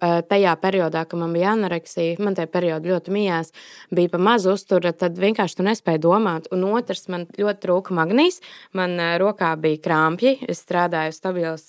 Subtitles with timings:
[0.00, 3.52] tajā periodā, kad man bija anoreksija, man tajā periodā ļoti mijās,
[3.94, 6.48] bija pa maz uztura, tad vienkārši tu nespēji domāt.
[6.54, 8.40] Un otrs, man ļoti trūka magnīs.
[8.76, 10.36] Man rokā bija krāpji.
[10.50, 11.68] Es strādāju stabils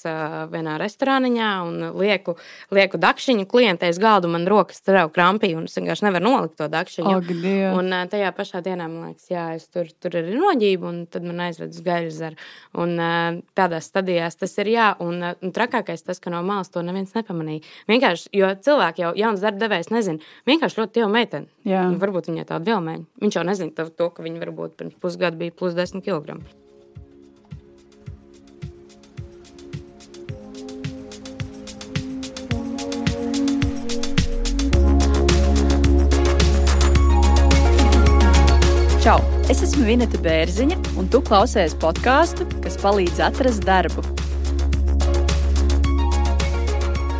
[0.51, 2.37] vienā restorāniņā un lieku,
[2.73, 4.31] lieku dakšiņu klientēs galdu.
[4.31, 7.15] Man rokas trauc krāpī un es vienkārši nevaru nolikt to dakšiņu.
[7.17, 7.77] Ak, Dievs.
[7.77, 11.43] un tajā pašā dienā man liekas, jā, es tur, tur ir noģība un tad man
[11.47, 12.39] aizved uz gaļu zaru.
[12.81, 12.95] Un
[13.57, 14.89] tādās stadijās tas ir jā.
[15.03, 17.65] Un, un trakākais tas, ka no malas to neviens nepamanīja.
[17.91, 20.19] Vienkārši vienkārši, jo cilvēki jau jauns darba devējs nezina.
[20.45, 21.47] Vienkārši ļoti tie meitene.
[21.65, 23.05] Varbūt viņai tāda vilmeņa.
[23.21, 26.39] Viņš jau nezina to, to, ka viņa varbūt pirms pusgada bija plus 10 kg.
[39.01, 39.17] Čau!
[39.49, 44.20] Es esmu Vineta Bērziņa, un tu klausies podkāstu, kas palīdz atrast darbu.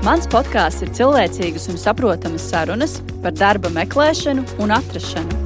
[0.01, 5.37] Mans podkāsts ir cilvēcīgas un saprotamas sarunas par darba meklēšanu un atrašanu.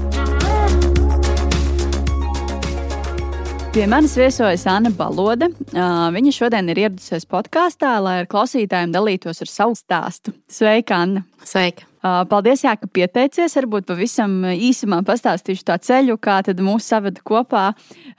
[3.75, 5.49] Pie manis viesojas Anna Balode.
[5.75, 10.31] Viņa šodien ir ieradusies podkāstā, lai ar klausītājiem dalītos ar savu stāstu.
[10.47, 11.25] Sveika, Anna!
[11.43, 11.89] Sveika!
[12.05, 13.55] Paldies, jā, ka pieteicies.
[13.57, 17.63] Varbūt pavisam īsumā pastāstīšu tā ceļu, kā tad mūs savada kopā.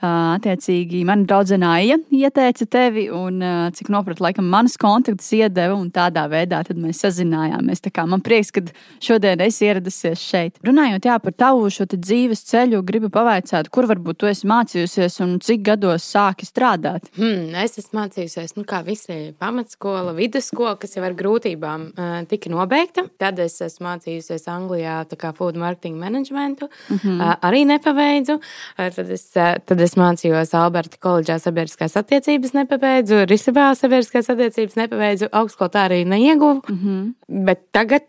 [0.03, 3.39] Attiecīgi, mana draudzene Aija ieteica tevi, un
[3.77, 7.83] cik nopratu, laikam, manas kontaktus iedeva, un tādā veidā mēs sazinājāmies.
[7.85, 8.65] Tā kā man prieks, ka
[9.03, 10.59] šodien esi ieradusies šeit.
[10.67, 15.37] Runājot jā, par tavu šo dzīves ceļu, gribu pavaicāt, kur varbūt tu esi mācījusies un
[15.39, 17.07] cik gados sāki strādāt.
[17.15, 21.93] Hmm, es esmu mācījusies, nu, kā visi pamatskola, vidusskola, kas jau ar grūtībām
[22.27, 23.06] tika nobeigta.
[23.19, 27.39] Tad es esmu mācījusies Anglijā, tā kā food marketing managementu, mm -hmm.
[27.41, 28.39] arī nepabeidzu.
[28.77, 29.31] Tad es,
[29.65, 36.05] tad es mācījos Alberta koledžā sabiedriskās attiecības, nepabeidzu, Risabā sabiedriskās attiecības, nepabeidzu, augstskolu tā arī
[36.05, 36.61] neieguvu.
[36.69, 37.13] Mm -hmm.
[37.45, 38.03] Bet tagad.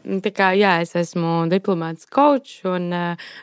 [0.00, 2.88] Tā kā, jā, es esmu diplomāts coach un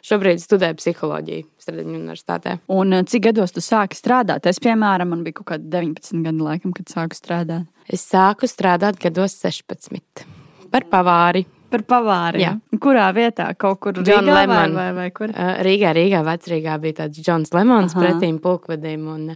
[0.01, 2.57] šobrīd studēju psiholoģiju Stradiņu universitātē.
[2.67, 4.47] Un cik gados tu sāki strādāt?
[4.49, 7.67] Es, piemēram, man bija kaut kādi 19 gadi, laikam, kad sāku strādāt.
[7.87, 10.36] Es sāku strādāt gados 16
[10.71, 11.45] par pavāri.
[11.67, 12.45] Par pavāri.
[12.45, 12.53] Jā.
[12.79, 13.49] Kurā vietā?
[13.59, 15.33] Kaut kur Rīgā vai, vai, vai kur?
[15.67, 18.05] Rīgā, Rīgā, Vecrīgā bija tāds Džons Lemons Aha.
[18.05, 19.09] pretīm pulkvedim.
[19.15, 19.33] Un,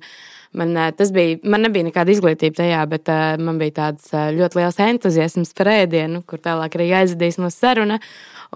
[0.51, 4.59] Man, tas bija, man nebija nekāda izglītība tajā, bet uh, man bija tāds uh, ļoti
[4.59, 8.01] liels entuziasms par ēdienu, kur tālāk arī aizvedīs mūsu saruna.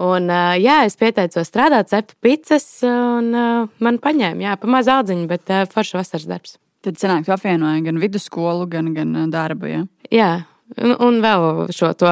[0.04, 4.92] Un, uh, jā, es pieteicos strādāt, ceptu pizzas, un uh, man paņēma, jā, pa mazu
[4.92, 6.58] audziņu, bet uh, foršs vasaras darbs.
[6.84, 9.86] Tad sanāk, tu apvienoji gan vidusskolu, gan, gan darbu, jā?
[10.12, 10.30] Jā.
[10.66, 11.44] Un, un vēl
[11.76, 12.10] šo to.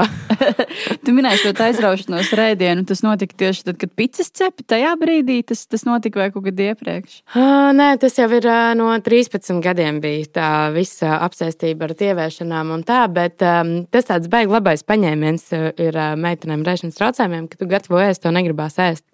[1.03, 2.85] tu minēji šo aizraušanos rēdienu.
[2.85, 4.65] Tas notika tieši tad, kad pīcis cepi.
[4.69, 7.17] Tajā brīdī tas, tas notika vai kaut kad iepriekš?
[7.33, 12.75] Uh, nē, tas jau ir uh, no 13 gadiem bija tā visa apsēstība ar tievēršanām
[12.77, 13.01] un tā.
[13.13, 18.05] Bet um, tas tāds baigs labais paņēmiens ir uh, meitenēm rēšanas traucējumiem, ka tu gatavo
[18.05, 19.07] ēst, to negribās ēst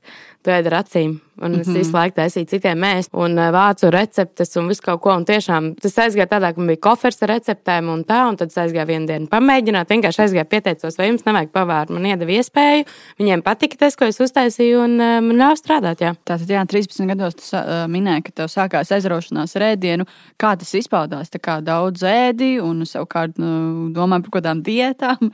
[0.43, 1.17] tu ēd ar acīm.
[1.39, 1.77] Un es mm -hmm.
[1.77, 5.13] visu laiku taisīju citiem mēst, un vācu receptes un visu kaut ko.
[5.15, 8.51] Un tiešām tas aizgāja tādā, ka man bija kofers ar receptēm un tā, un tad
[8.51, 9.89] es aizgāju vienu dienu pamēģināt.
[9.93, 11.93] Vienkārši aizgāju pieteicos, vai jums nevajag pavārt.
[11.93, 12.87] Man iedeva iespēju,
[13.21, 16.03] viņiem patika tas, ko es uztaisīju, un man ļāva strādāt.
[16.05, 16.15] Jā.
[16.27, 20.07] Tātad, jā, 13 gados tu uh, minēji, ka tev sākās aizraušanās ar ēdienu.
[20.41, 21.31] Kā tas izpaudās?
[21.33, 25.31] Tā kā daudz ēdi un savukārt nu, domāju par kaut kādām diētām.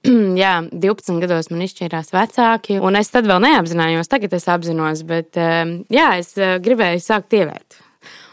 [0.42, 5.36] jā, 12 gados man izšķīrās vecāki, un es tad vēl neapzinājos, tagad es apzinos, bet
[5.40, 7.80] ehm, jā, es eh, gribēju sākt ievērт.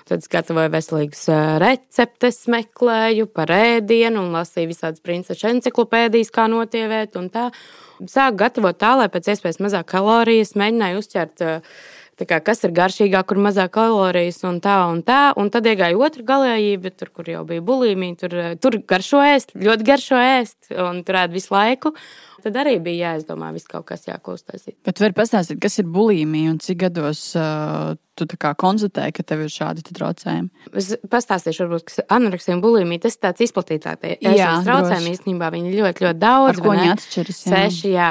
[0.07, 1.25] Tad es gatavoju veselīgas
[1.59, 7.49] receptes, meklēju par ēdienu un lasīju visādas princeses encyklopēdijas, kā notievēt un tā.
[8.07, 11.43] Sāku gatavot tā, lai pēc iespējas mazāk kalorijas mēģināju uzķert
[12.25, 15.33] kā, kas ir garšīgāk, kur mazāk kalorijas un tā un tā.
[15.37, 19.85] Un tad iegāja otra galējība, tur, kur jau bija bulīmija, tur, tur garšo ēst, ļoti
[19.91, 21.93] garšo ēst un turēt visu laiku.
[22.43, 24.77] Tad arī bija jāizdomā, viss kaut kas jākūstasīt.
[24.85, 29.51] Bet var pastāstīt, kas ir bulīmija un cik gados uh, tu konstatēji, ka tev ir
[29.51, 30.69] šādi traucējumi?
[30.77, 34.15] Es pastāstīšu, varbūt, kas anoreksija un bulīmija, tas ir tāds izplatītākie.
[34.25, 36.51] Jā, traucējumi īstenībā viņi ļoti, ļoti daudz.
[36.51, 37.41] Ar ko viņi atšķiras?
[37.47, 38.09] Seši, jā.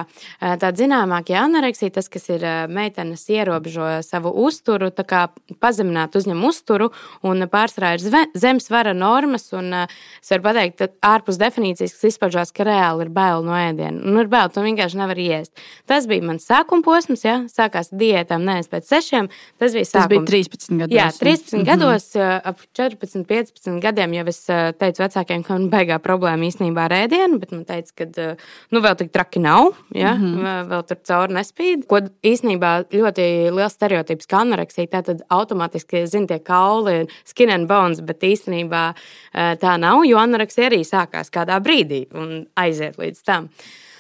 [0.62, 5.24] Tā zināmākie anoreksija, tas, kas ir meitenes ierobežo savu uzturu, tā kā
[5.62, 6.90] pazemināt uzņem uzturu
[7.26, 9.48] un pārsvarā ir zem svara normas.
[9.56, 14.24] Un es varu pateikt, ārpus definīcijas, kas izpaužās, ka reāli ir bail no ēdiena nu,
[14.24, 15.52] ir bail, tu vienkārši nevari iest.
[15.88, 19.28] Tas bija mans sākuma posms, ja sākās diētām, nevis pēc sešiem.
[19.60, 20.96] Tas bija Tas bija 13 gados.
[20.96, 21.66] Jā, 13 mm -hmm.
[21.66, 24.40] gados, ap 14, 15 gadiem jau es
[24.78, 28.34] teicu vecākiem, ka man baigā problēma īstenībā ar ēdienu, bet man teica, ka
[28.70, 30.14] nu, vēl tik traki nav, ja?
[30.14, 30.68] mm -hmm.
[30.72, 31.86] vēl tur cauri nespīd.
[31.86, 37.68] Ko īstenībā ļoti liels stereotips, ka anoreksija tā tad automātiski, zina, tie kauli, skin and
[37.68, 38.94] bones, bet īstenībā
[39.34, 43.48] tā nav, jo anoreksija arī sākās kādā brīdī un aiziet līdz tam.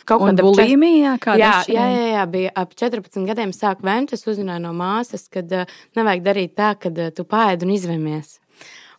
[0.06, 4.14] Kaut kāda bulimija, kāda jā, jā, jā, jā, bija ap 14 gadiem sāku vēmt.
[4.14, 8.36] Es uzzināju no māsas, ka uh, nevajag darīt tā, ka uh, tu pāēd un izvēmies.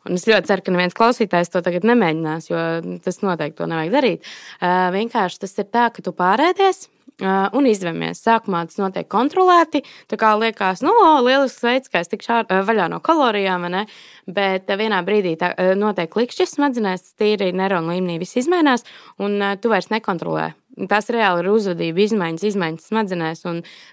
[0.08, 2.60] Un es ļoti ceru, ka neviens klausītājs to tagad nemēģinās, jo
[3.04, 4.30] tas noteikti to nevajag darīt.
[4.60, 6.88] Uh, vienkārši tas ir tā, ka tu pārēdies.
[7.18, 8.20] Uh, un izvēmies.
[8.22, 9.82] Sākumā tas notiek kontrolēti.
[10.06, 13.88] Tā kā liekas, nu, o, lielisks veids, kā es tikšu ār, vaļā no kalorijām, ne?
[14.30, 15.50] bet vienā brīdī tā,
[15.80, 18.86] notiek klikšķis smadzenēs, tīri neironu līmenī viss izmainās,
[19.18, 20.52] un tu vairs nekontrolē
[20.86, 23.46] tās reāli ir uzvedība, izmaiņas, izmaiņas smadzenēs.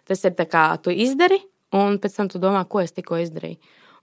[0.08, 1.40] Tas ir tā kā tu izdari,
[1.72, 3.56] un pēc tam tu domā, ko es tikko izdarīju.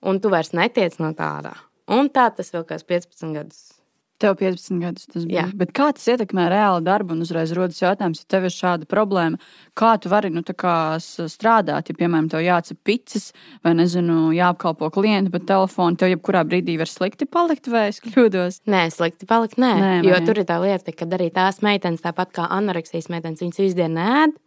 [0.10, 1.54] Un tu vairs netiec no tāda.
[1.92, 3.81] Un tā tas vēl kāds 15 gadus.
[4.22, 5.48] Tev 15 gadus tas bija.
[5.48, 5.58] Jā.
[5.58, 7.16] Bet kā tas ietekmē reāli darbu?
[7.16, 9.40] Un uzreiz rodas jautājums, ja tev ir šāda problēma,
[9.78, 11.90] kā tu vari nu, strādāt?
[11.90, 13.32] Ja, piemēram, tev jācep picis
[13.66, 18.62] vai, nezinu, jāapkalpo klienti pa telefonu, tev jebkurā brīdī var slikti palikt, vai es kļūdos?
[18.72, 19.74] Nē, slikti palikt, nē.
[19.82, 20.24] nē jo vai?
[20.28, 23.98] tur ir tā lieta, ka arī tās meitenes, tāpat kā anoreksijas meitenes, viņas visu dienu
[23.98, 24.38] nēd.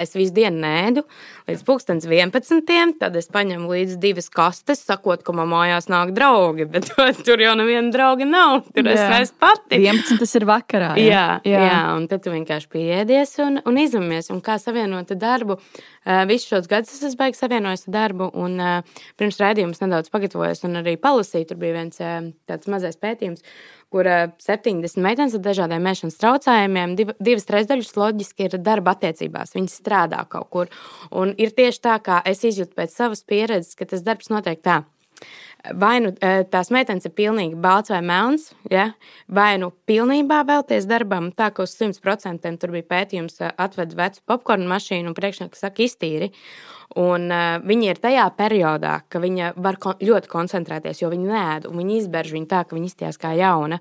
[0.00, 1.02] Es visu dienu nēdu
[1.46, 1.62] līdz
[2.08, 2.96] 11.
[3.00, 6.66] Tad es paņemu līdzi divas kastes, sakot, ka man mājās nāk draugi.
[6.72, 6.90] Bet
[7.26, 8.64] tur jau neviena drauga nav.
[8.74, 9.78] Tur es esmu pati.
[9.78, 10.18] 11.
[10.22, 10.94] tas ir vakarā.
[10.98, 11.68] Jā, jā, jā.
[11.68, 14.32] jā un tad tu vienkārši piedies un, un izvēmies.
[14.34, 15.60] Un kā savienot darbu?
[16.06, 18.30] Uh, visus šos gadus es esmu beigas savienojis darbu.
[18.38, 21.50] Un, uh, pirms raidījums nedaudz pagatavojos un arī palasīju.
[21.50, 23.44] Tur bija viens uh, tāds mazais pētījums
[23.92, 24.08] kur
[24.42, 29.54] 70 meitenes ar dažādiem mēšanas traucējumiem, div, divas trešdaļas loģiski ir darba attiecībās.
[29.56, 30.72] Viņas strādā kaut kur.
[31.14, 34.82] Un ir tieši tā, kā es izjūtu pēc savas pieredzes, ka tas darbs notiek tā.
[35.74, 36.12] Vai nu
[36.52, 38.92] tās meitenes ir pilnīgi balts vai melns, ja?
[39.26, 44.68] vai nu pilnībā vēlties darbam, tā ka uz 100% tur bija pētījums, atved vecu popkornu
[44.70, 46.32] mašīnu un priekšnieks saka, iztīri.
[46.94, 51.66] Un, uh, viņa ir tajā periodā, ka viņa var kon ļoti koncentrēties, jo viņa nēd,
[51.68, 53.80] un viņa izberž viņu tā, ka viņa izties kā jauna.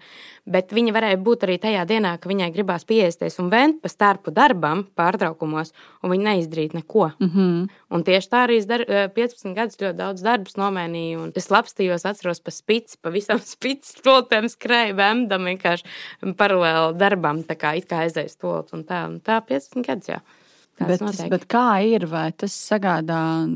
[0.50, 4.34] Bet viņa varēja būt arī tajā dienā, ka viņai gribās pieeisties un vent pa starpu
[4.34, 5.72] darbam, pārtraukumos,
[6.02, 7.12] un viņa neizdarīt neko.
[7.20, 7.70] Mm -hmm.
[7.90, 8.82] Un tieši tā arī es dar,
[9.16, 11.32] 15 gadus ļoti daudz darbus nomainīju.
[11.36, 17.56] Es lapstījos, atceros pa spīdzi, pa visam spīdzi stoltēm skrēju, bemdam vienkārši paralēli darbam, tā
[17.56, 20.10] kā it kā aizēju stolt un tā, un tā 15 gadus.
[20.10, 20.22] Jā.
[20.76, 21.00] Bet,
[21.32, 22.04] bet kā ir?
[22.12, 23.48] Vai tas sagādā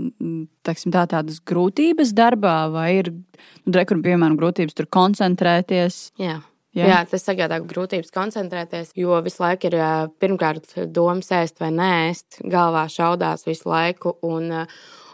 [0.63, 6.13] teiksim, tā, tādas grūtības darbā, vai ir nu, rekur, piemēram, grūtības tur koncentrēties?
[6.19, 6.39] Jā.
[6.77, 6.85] Jā.
[6.85, 9.75] Jā, tas sagādā grūtības koncentrēties, jo visu laiku ir
[10.21, 14.13] pirmkārt domas ēst vai nē, ēst, galvā šaudās visu laiku.
[14.23, 14.53] Un,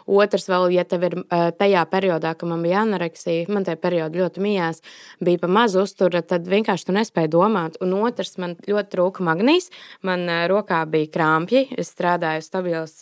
[0.06, 1.16] Otrs, vēl, ja tev ir
[1.58, 4.82] tajā periodā, kad man bija anoreksija, man tajā periodā ļoti mījās,
[5.24, 7.78] bija pa maz uztura, tad vienkārši tu nespēji domāt.
[7.82, 9.70] Un otrs, man ļoti trūka magnīs.
[10.06, 11.64] Man rokā bija krāpji.
[11.80, 13.00] Es strādāju stabilos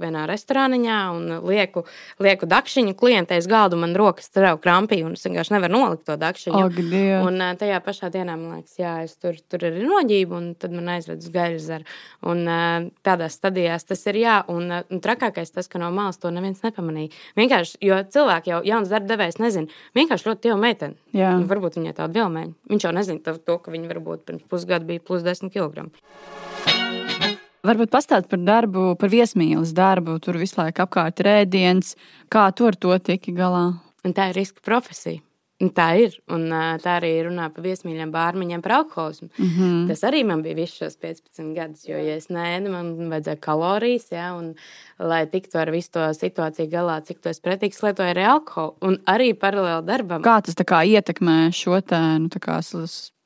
[0.00, 1.84] vienā restorāniņā un lieku,
[2.22, 3.78] lieku dakšiņu klientei uz galdu.
[3.80, 6.56] Man rokas strauji krampī un es vienkārši nevaru nolikt to dakšiņu.
[6.56, 6.70] Oh,
[7.26, 10.88] un tajā pašā dienā man liekas, jā, es tur, tur ir noģība un tad man
[10.96, 11.88] aizved uz gaļas zaru.
[12.32, 12.46] Un
[13.06, 14.38] tādās stadijās tas ir jā.
[14.52, 17.12] Un, un trakākais tas, ka no malas to neviens neviens nepamanīja.
[17.36, 19.82] Vienkārši, jo cilvēki jau jauns darba devējs nezina.
[19.98, 20.96] Vienkārši ļoti tievu meiteni.
[21.42, 22.54] Nu, varbūt viņai tāda vilmeņa.
[22.70, 25.90] Viņš jau nezina to, ka viņa varbūt pirms pusgada bija plus 10 kg.
[27.66, 30.20] Varbūt pastāstīt par darbu, par viesmīlas darbu.
[30.22, 31.96] Tur visu laiku apkārt rēdiens.
[32.30, 33.72] Kā tu ar to tiki galā?
[34.06, 35.18] Un tā ir riska profesija.
[35.56, 36.16] Tā ir.
[36.28, 36.50] Un,
[36.82, 39.30] tā arī runā par viesmīļiem, bārmiņiem, par alkoholismu.
[39.38, 39.86] Mm -hmm.
[39.88, 41.86] Tas arī man bija visus šos 15 gadus.
[41.88, 44.54] Jo, ja es nēdu, man vajadzēja kalorijas, ja, un,
[44.98, 48.76] lai tiktu ar visu to situāciju galā, cik to es pretīgs lietoju arī alkoholu.
[48.82, 50.22] Un arī paralēli darbam.
[50.22, 52.28] Kā tas kā, ietekmē šo te, nu,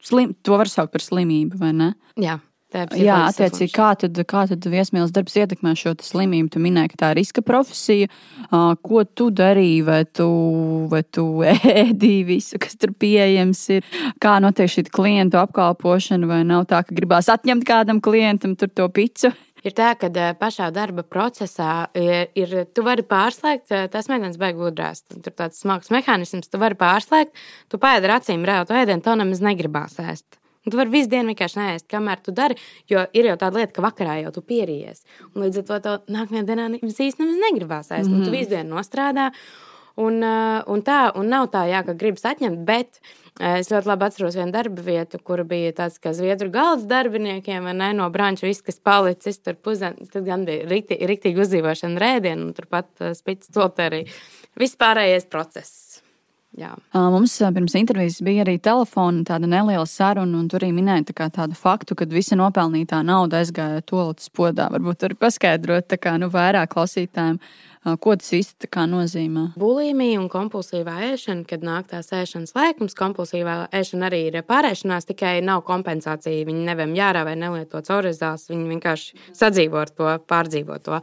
[0.02, 1.94] slim, to var saukt par slimību, vai ne?
[2.16, 2.38] Jā.
[2.70, 6.52] Jā, attiecīgi, kā tad, kā tad viesmīlas darbs ietekmē šo slimību?
[6.54, 8.06] Tu minēji, ka tā ir riska profesija.
[8.86, 9.82] Ko tu darīji?
[9.88, 10.28] Vai tu,
[10.92, 11.26] vai tu
[11.84, 13.86] ēdīji visu, kas tur pieejams ir?
[14.22, 16.30] Kā notiek šī klientu apkalpošana?
[16.30, 19.34] Vai nav tā, ka gribās atņemt kādam klientam to picu?
[19.66, 20.08] Ir tā, ka
[20.40, 25.02] pašā darba procesā ir, ir tu vari pārslēgt, tas mēģinājums beigas gudrās.
[25.10, 27.36] Tur tāds smags mehānisms, tu vari pārslēgt,
[27.68, 30.39] tu pēdi ar acīm rētu ēdienu, to nemaz negribās ēst.
[30.68, 32.58] Tu vari visu dienu vienkārši neēst, kamēr tu dari,
[32.90, 35.06] jo ir jau tāda lieta, ka vakarā jau tu pierījies.
[35.32, 38.10] Un līdz ar to, to nākamajā dienā īstenībā negribās ēst.
[38.10, 38.24] Mm -hmm.
[38.24, 38.36] Tu mhm.
[38.36, 39.30] visu dienu nostrādā.
[40.00, 43.90] Un, uh, un tā, un nav tā, jā, ka gribas atņemt, bet uh, es ļoti
[43.90, 48.46] labi atceros vienu darba vietu, kur bija tāds kā zviedru galds darbiniekiem, ne, no branča
[48.46, 50.06] viss, kas palicis tur pusdienu.
[50.12, 54.04] Tad gan bija riktīgi, riktīgi uzdzīvošana rēdienu, un turpat uh, spits to arī
[54.60, 55.89] vispārējais process.
[56.60, 56.74] Jā.
[56.92, 61.56] Mums pirms intervijas bija arī telefona tāda neliela saruna, un tur arī minēja tā tādu
[61.56, 64.68] faktu, ka visa nopelnītā nauda aizgāja tolatas podā.
[64.74, 67.40] Varbūt tur paskaidrot kā, nu, vairāk klausītājiem,
[68.04, 69.46] ko tas īsti nozīmē.
[69.60, 75.38] Bulimija un kompulsīvā ēšana, kad nāk tās ēšanas laikums, kompulsīvā ēšana arī ir pārēšanās, tikai
[75.40, 76.44] nav kompensācija.
[76.44, 81.00] Viņi neviem jārā vai nelieto caurizās, viņi vienkārši sadzīvo ar to, pārdzīvo to.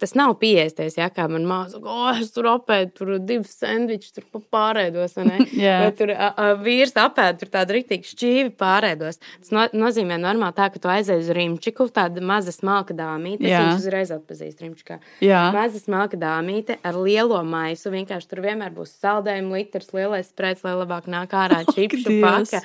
[0.00, 4.14] Tas nav pieeisties, ja kā man māsa, ko oh, es tur apēdu, tur divas sandvičus,
[4.16, 5.16] tur pārēdos.
[5.84, 9.20] Vai tur a, a, vīrs apēd, tur tādu rītīgu šķīvi pārēdos.
[9.20, 13.46] Tas no, nozīmē normāli tā, ka tu aizej uz rīmčiku, tāda maza smalka dāmīte.
[13.46, 14.98] Viņš uzreiz atpazīst rīmčikā.
[15.54, 17.92] Maza smalka dāmīte ar lielo maisu.
[17.94, 22.64] Vienkārši tur vienmēr būs saldējuma litrs, lielais sprēts, lai labāk nāk ārā čipšu paka.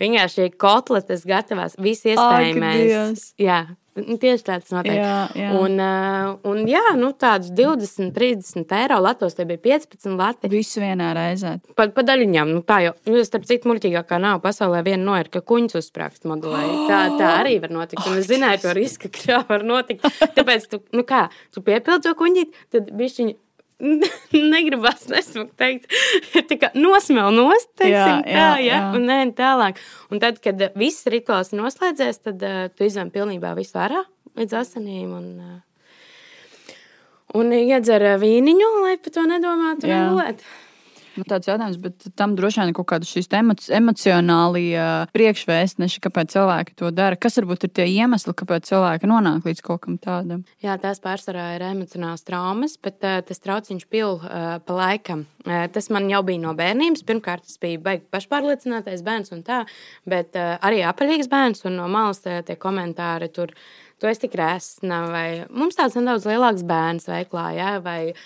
[0.00, 3.26] Vienkārši kotletes gatavās, visi iespējamais.
[3.36, 4.94] Jā, Nu, tieši tāds notiek.
[4.96, 5.50] Jā, jā.
[5.58, 10.50] Un, uh, un jā, nu, tādus 20, 30 eiro latos tie bija 15 lati.
[10.52, 11.56] Visu vienā reizē.
[11.78, 15.30] Pa, pa daļiņām, nu tā jau, nu, starp citu, muļķīgākā nav pasaulē viena no ir,
[15.32, 16.62] ka kuņus uzsprāgst modelē.
[16.90, 18.06] Tā, tā arī var notikt.
[18.06, 20.06] Un es zināju to risku, ka tā var notikt.
[20.38, 23.38] Tāpēc, tu, nu kā, tu piepildi to kuņģīt, tad bišķiņi
[24.54, 25.90] negribas nesmukt teikt,
[26.50, 28.68] tā kā nosmēl nost, teiksim, jā, jā, tā, ja?
[28.68, 28.80] jā.
[28.96, 29.80] un nē, tālāk.
[30.12, 34.04] Un tad, kad viss rituāls noslēdzies, tad uh, tu izvem pilnībā visu ārā
[34.38, 36.74] līdz asinīm un, uh,
[37.40, 40.44] un iedzer vīniņu, lai par to nedomātu regulēt.
[41.20, 44.80] Nu, tāds jautājums, bet tam droši vien kaut kāda šīs emoci emocionālie
[45.12, 47.18] priekšvēstneši, kāpēc cilvēki to dara.
[47.20, 50.46] Kas varbūt ir tie iemesli, kāpēc cilvēki nonāk līdz kaut kam tādam?
[50.64, 55.26] Jā, tās pārsvarā ir emocionāls traumas, bet uh, tas trauciņš pil uh, pa laikam.
[55.44, 57.04] Uh, tas man jau bija no bērnības.
[57.10, 59.66] Pirmkārt, tas bija baigi pašpārliecinātais bērns un tā,
[60.08, 63.52] bet uh, arī apaļīgs bērns un no malas tie komentāri tur.
[64.00, 67.74] Tu esi tik rēsna, vai mums tāds nedaudz lielāks bērns veiklā, ja?
[67.84, 68.22] vai uh,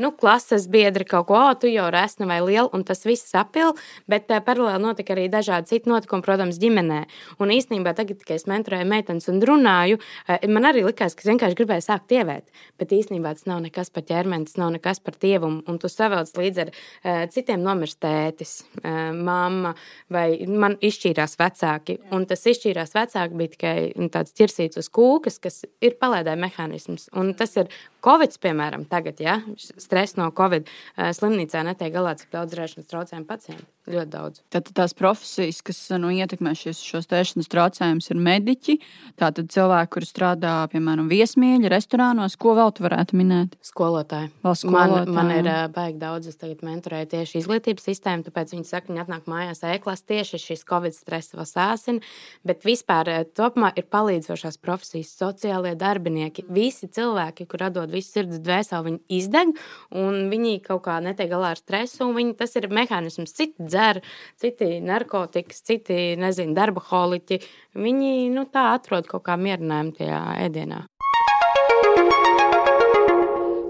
[0.00, 3.74] nu, klases biedri kaut ko, oh, tu jau resni vai liela, un tas viss apil,
[4.10, 7.02] bet uh, paralēli notika arī dažādi citi notikumi, protams, ģimenē.
[7.42, 11.30] Un īstenībā tagad, kad es mentorēju meitenes un runāju, uh, man arī likās, ka es
[11.30, 15.18] vienkārši gribēju sākt tievēt, bet īstenībā tas nav nekas par ķermeni, tas nav nekas par
[15.20, 16.72] tievumu, un tu savelc līdz ar
[17.32, 19.72] citiem nomirst tētis, mamma
[20.12, 25.40] vai man izšķīrās vecāki, un tas izšķīrās vecāki bija tikai nu, tāds ķirsīts uz kūkas,
[25.42, 27.70] kas ir palēdāja mehānisms, un tas ir
[28.06, 33.66] Covid, piemēram, tagad, ja, stress no Covid slimnīcā netiek galā, cik daudz rēšanas traucējumu pacientu.
[33.86, 34.40] Ļoti daudz.
[34.50, 38.74] Tad tās profesijas, kas nu, ietekmē šis, šos tēšanas traucējumus, ir mediķi.
[39.20, 43.54] Tātad cilvēki, kuri strādā, piemēram, viesmīļa, restorānos, ko vēl tu varētu minēt?
[43.62, 44.32] Skolotāji.
[44.42, 45.12] skolotāji.
[45.12, 48.90] Man, man ir uh, baigi daudz, es tagad mentorēju tieši izglītības sistēmu, tāpēc viņi saka,
[48.90, 52.12] viņi atnāk mājās ēklās tieši šis Covid stresa vēl sāsina,
[52.46, 58.90] bet vispār topumā ir palīdzošās profesijas, sociālie darbinieki, visi cilvēki, kur atdod visu sirds dvēseli,
[58.90, 59.54] viņi izdeg
[59.94, 64.00] un viņi kaut kā netiek galā ar stresu, un viņi, tas ir mehānisms citi dzer,
[64.40, 67.40] citi narkotikas, citi, nezinu, darba holiķi.
[67.76, 70.84] Viņi nu, tā atrod kaut kā mierinājumu tajā ēdienā.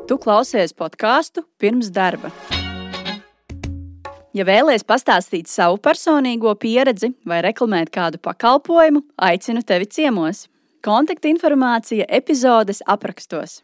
[0.07, 2.31] Tu klausies podkāstu pirms darba.
[4.37, 10.45] Ja vēlaties pastāstīt savu personīgo pieredzi vai reklamēt kādu pakalpojumu, aicinu tevi ciemos.
[10.87, 13.63] Kontaktinformācija epizodes aprakstos.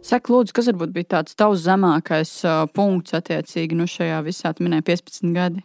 [0.00, 4.64] Saka, lūdzu, kas varbūt bija tāds tavs zemākais uh, punkts attiecīgi nu, šajā visā, tu
[4.64, 5.64] minēji 15 gadi?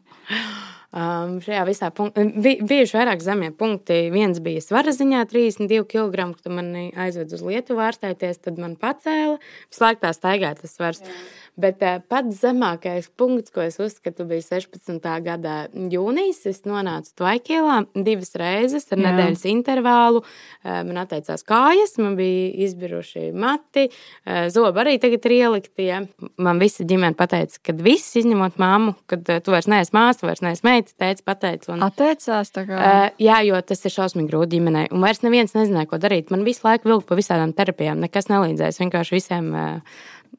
[0.96, 3.98] Um, šajā visā punktā bija bijuši vairāk zemie punkti.
[4.14, 9.36] Viens bija svara ziņā, 32 kg, kad man aizved uz Lietuvu ārstēties, tad man pacēla.
[9.68, 11.04] Visu laiku tā staigāja tas svars.
[11.04, 11.18] Jā.
[11.56, 15.00] Bet uh, pats zemākais punkts, ko es uzskatu, bija 16.
[15.24, 16.42] gada jūnijas.
[16.52, 19.06] Es nonācu Tvaikīlā divas reizes ar Jā.
[19.08, 20.24] nedēļas intervālu.
[20.66, 25.88] Uh, man atteicās kājas, man bija izbiruši mati, uh, zobi arī tagad ir ielikti.
[25.88, 26.02] Ja.
[26.36, 30.66] Man visa ģimene pateica, ka viss, izņemot māmu, kad tu vairs neesi māsa, vairs neesi
[30.68, 31.72] meita, teica, pateica.
[31.76, 32.82] Un, Atteicās tā kā?
[33.22, 34.90] Jā, jo tas ir šausmīgi grūti ģimenei.
[34.92, 36.34] Un vairs neviens nezināja, ko darīt.
[36.34, 38.82] Man visu laiku vilka pa visādām terapijām, nekas nelīdzēs.
[38.84, 39.54] Vienkārši visiem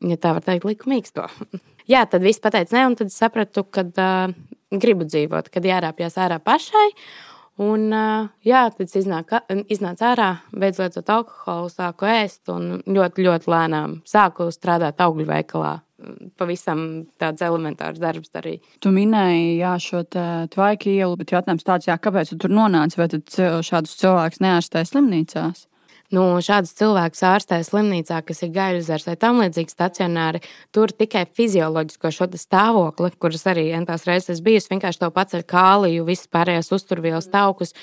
[0.05, 1.27] ja tā var teikt, likumīgs to.
[1.93, 4.35] Jā, tad viss pateica nē, un tad sapratu, ka uh,
[4.75, 6.91] gribu dzīvot, kad jārāpjas ārā pašai.
[7.63, 13.95] Un, uh, jā, tad iznāca ārā, beidz lietot alkoholu, sāku ēst un ļoti, ļoti lēnām
[14.05, 15.77] sāku strādāt augļu veikalā.
[16.37, 18.59] Pavisam tāds elementārs darbs arī.
[18.85, 20.03] Tu minēji, jā, šo
[20.53, 23.01] tvaiku ielu, bet jautājums tāds, jā, kāpēc tu tur nonāci?
[23.01, 25.65] Vai tad šādus cilvēkus neārstē slimnīcās?
[26.15, 30.43] Nu, šādus cilvēkus ārstē slimnīcā, kas ir gaļuzars vai tam līdzīgi stacionāri,
[30.75, 36.31] tur tikai fizioloģisko šo stāvokli, kuras arī entās reizes bijusi, vienkārši to paceļ kāliju, visas
[36.33, 37.75] pārējās uzturvielas taukus,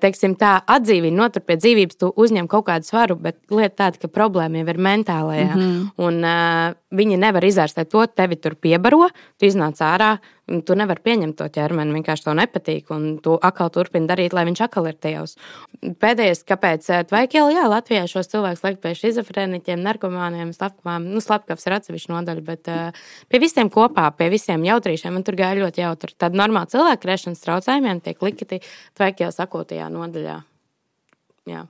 [0.00, 4.12] teiksim tā, atdzīvina, notur pie dzīvības, tu uzņem kaut kādu svaru, bet lieta tāda, ka
[4.12, 5.54] problēma jau ir mentālajā.
[5.54, 5.88] Mm -hmm.
[6.06, 10.16] Un uh, viņi nevar izārstēt to, tevi tur piebaro, tu iznāc ārā,
[10.66, 14.62] tu nevari pieņemt to ķermeni, vienkārši to nepatīk, un tu atkal turpini darīt, lai viņš
[14.66, 15.36] atkal ir tajos.
[16.02, 21.76] Pēdējais, kāpēc Tvaikēlā, jā, Latvijā šos cilvēkus liek pie šizofrēniķiem, narkomāniem, slepkavām, nu, slepkavs ir
[21.78, 26.16] atsevišķa nodaļa, bet uh, pie visiem kopā, pie visiem jautrīšiem, man tur gāja ļoti jautri.
[26.18, 28.60] Tad normāli cilvēku rēšanas traucējumiem tiek likti
[28.98, 30.40] Tvaikēlā sakotajā nodaļā.
[31.50, 31.64] Jā.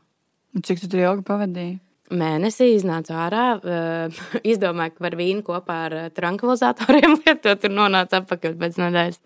[0.67, 1.79] Cik tu tur ilgi pavadīji?
[2.11, 4.21] Mēnesī iznāca ārā, uh,
[4.53, 9.21] izdomāja, ka var vīnu kopā ar uh, tranquilizatoriem lietot, tur nonāca atpakaļ pēc nedēļas.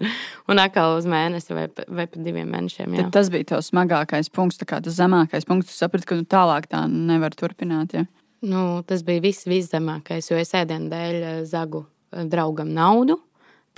[0.53, 2.97] Un atkal uz mēnesi vai, vai pat diviem mēnešiem.
[2.97, 3.07] Jā.
[3.07, 5.73] Tad tas bija tavs smagākais punkts, tas zemākais punkts.
[5.73, 7.97] Tu saprati, ka nu, tālāk tā nevar turpināt.
[7.97, 8.05] Ja?
[8.45, 11.87] Nu, tas bija viss viszemākais, jo es ēdienu dēļ zagu
[12.31, 13.19] draugam naudu,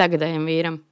[0.00, 0.82] tagadējam vīram.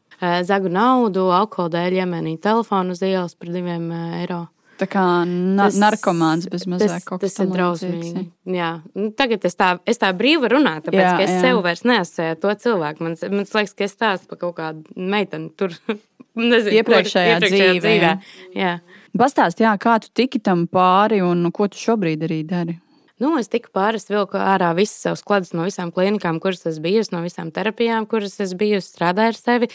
[0.46, 3.90] Zagu naudu, alkohola dēļ iemenīju telefonu uz ielas par diviem
[4.20, 4.44] eiro.
[4.80, 8.24] Tā kā na tas, narkomāns bez mazliet kaut kas tāds- drausmīgi.
[8.50, 8.70] Jā.
[8.98, 11.40] Nu, tagad es tā, es tā brīvi runāju, tāpēc, jā, ka es jā.
[11.44, 13.06] sev vairs neasēju to cilvēku.
[13.06, 15.76] Man, man liekas, ka es stāstu par kaut kādu meiteni tur.
[16.34, 18.14] Nezinu, iepriekšējā, kur, iepriekšējā dzīvē.
[18.18, 18.58] dzīvē.
[18.58, 18.72] Jā.
[19.14, 22.74] Pastāst, jā, kā tu tiki tam pāri un ko tu šobrīd arī dari?
[23.22, 27.04] Nu, es tiku pāris vilku ārā visas savas kladas no visām klinikām, kuras es biju,
[27.14, 29.68] no visām terapijām, kuras es biju, strādāju ar sevi.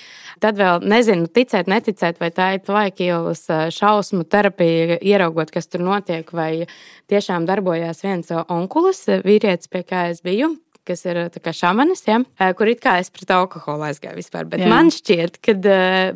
[0.44, 3.46] Tad vēl nezinu, ticēt, neticēt, vai tā ir tvaikīlas
[3.78, 6.68] šausmu terapija, ieraugot, kas tur notiek, vai
[7.08, 10.58] tiešām darbojās viens onkulis, vīrietis, pie kā es biju
[10.90, 11.20] kas ir
[11.54, 12.18] šāmanis, ja,
[12.58, 14.48] kur it kā es pret alkoholu aizgāju vispār.
[14.50, 14.70] Bet Jā.
[14.72, 15.54] man šķiet, ka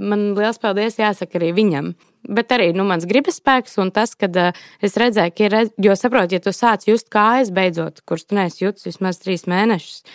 [0.01, 1.91] man liels paldies jāsaka arī viņam.
[2.23, 5.95] Bet arī nu, mans gribas spēks un tas, ka uh, es redzēju, ka ir, jo
[5.99, 10.05] saprotu, ja tu sāc just kājas beidzot, kurš tu neesi jutis vismaz trīs mēnešus,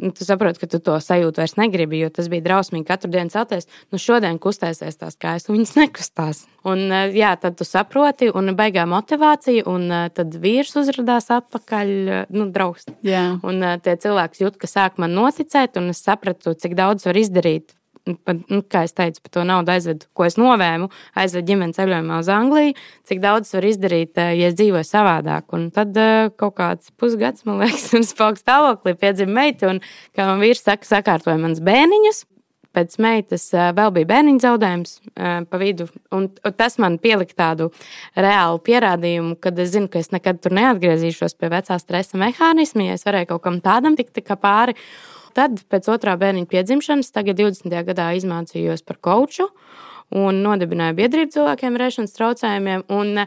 [0.00, 3.32] nu, tu saproti, ka tu to sajūtu vairs negribi, jo tas bija drausmīgi katru dienu
[3.32, 3.68] celties.
[3.92, 6.44] Nu, šodien kustēsies tās kājas, un viņas nekustās.
[6.64, 11.92] Un, eh, jā, tad tu saproti, un beigā motivācija, un eh, tad vīrs uzrādās atpakaļ,
[12.32, 12.88] nu, draugs.
[13.04, 13.26] Jā.
[13.44, 17.76] Un tie cilvēki jūt, ka sāk man noticēt, un es sapratu, cik daudz var izdarīt
[18.16, 20.88] pat, nu, kā jau teicu, par to naudu aizvedu, ko es novēmu,
[21.20, 22.74] aizvedu ģimenes ceļojumā uz Angliju,
[23.08, 25.46] cik daudz var izdarīt, eh, ja es dzīvoju savādāk.
[25.56, 29.80] Un tad eh, kaut kāds pusgads, man liekas, un spēks stāvoklī piedzima meita, un,
[30.16, 32.24] kā man vīrs saka, sakārtoja mans bērniņus.
[32.70, 34.92] Pēc meitas eh, vēl bija bērniņa zaudējums
[35.50, 35.88] pa vidu.
[36.14, 37.72] Un tas man pielika tādu
[38.14, 42.98] reālu pierādījumu, kad es zinu, ka es nekad tur neatgriezīšos pie vecā stresa mehānisma, ja
[42.98, 44.78] es varēju kaut kam tādam tikt pāri.
[45.40, 47.72] Tad pēc otrā bērniņa piedzimšanas, tagad 20.
[47.86, 49.46] gadā izmācījos par koču
[50.20, 52.82] un nodibināju biedrību cilvēkiem ar ēšanas traucējumiem.
[52.92, 53.22] Un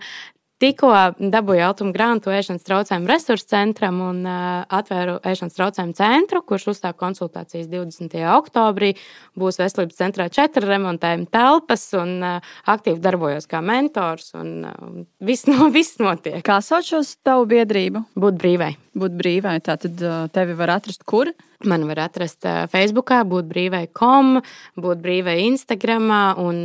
[0.64, 6.70] Tikko dabūju automu grantu ēšanas traucējumu resursu centram un uh, atvēru ēšanas traucējumu centru, kurš
[6.72, 8.16] uzsāk konsultācijas 20.
[8.38, 8.94] oktobrī.
[9.36, 14.32] Būs veselības centrā četri remontējumi telpas un uh, aktīvi darbojos kā mentors.
[14.40, 16.40] Un, uh, viss, no, viss notiek.
[16.48, 18.08] Kā sauc šo tavu biedrību?
[18.16, 18.78] Būt brīvai.
[18.96, 19.58] Būt brīvai.
[19.68, 21.36] Tā tad uh, tevi var atrast kur?
[21.64, 24.42] Man var atrast Facebook, būt brīvai, kom,
[24.76, 26.10] būt brīvai Instagram.
[26.44, 26.58] Un,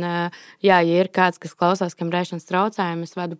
[0.59, 3.39] jā, ja ir kāds, kas klausās, kam rēšanas traucējumi, es vadu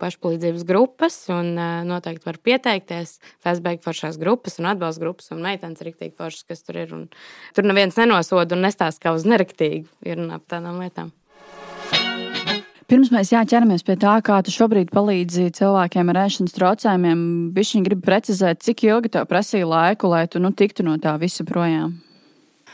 [0.49, 1.53] pašpalīdzības grupas un
[1.87, 3.19] noteikti var pieteikties.
[3.43, 6.93] Facebook foršās grupas un atbalsta grupas un meitenes rīktīgi foršas, kas tur ir.
[6.93, 7.09] Un,
[7.53, 11.11] tur neviens nenosoda un nestāsta, kā uz nerektīgu ir un ap tādām lietām.
[12.89, 17.19] Pirms mēs jā, ķeramies pie tā, kā tu šobrīd palīdzi cilvēkiem ar ēšanas traucējumiem,
[17.53, 21.45] viņš grib precizēt, cik ilgi tev prasīja laiku, lai tu nu, tiktu no tā visa
[21.45, 21.99] projām.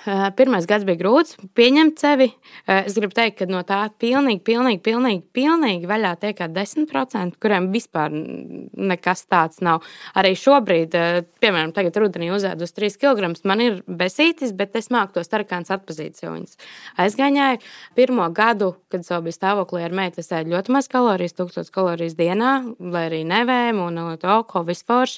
[0.06, 2.28] Eh, pirmais gads bija grūts pieņemt sevi.
[2.68, 7.72] Eh, es gribu teikt, ka no tā pilnīgi, pilnīgi, pilnīgi, pilnīgi vaļā tiek 10%, kuriem
[7.74, 9.82] vispār nekas tāds nav.
[10.14, 14.90] Arī šobrīd, eh, piemēram, tagad rudenī uzēdu uz 3 kg, man ir besītis, bet es
[14.90, 16.56] māku tos tarakāns atpazīt viņus.
[17.00, 17.60] Aizgāņāju
[17.96, 22.14] pirmo gadu, kad es bija stāvoklī ar meitu, es ēdu ļoti maz kalorijas, 1000 kalorijas
[22.14, 25.10] dienā, lai arī nevēmu un to alkoholu vispār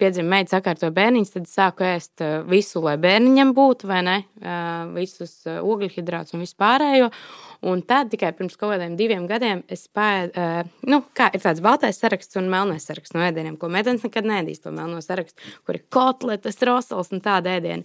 [0.00, 4.16] piedzima meita sakārtoja bērniņus, tad sāku ēst eh, visu, lai bērniņam būtu, vai ne?
[4.40, 7.10] Eh, visus eh, ogļhidrātus un vispārējo.
[7.70, 11.98] Un tad tikai pirms kaut kādiem diviem gadiem es pēdu, nu, kā ir tāds baltais
[12.00, 15.84] saraksts un melnais saraksts no ēdieniem, ko meitenes nekad nedīs to melno sarakstu, kur ir
[15.92, 17.84] kotletes, rosals un tāda ēdiena.